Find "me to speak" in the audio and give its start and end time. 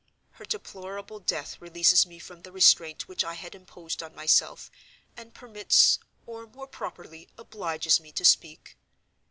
7.99-8.79